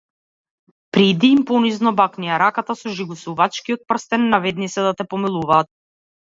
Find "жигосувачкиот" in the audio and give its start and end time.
3.01-3.87